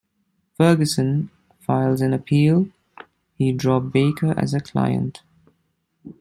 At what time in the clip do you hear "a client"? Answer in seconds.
4.55-5.21